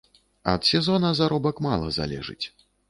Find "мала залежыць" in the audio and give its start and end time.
1.69-2.45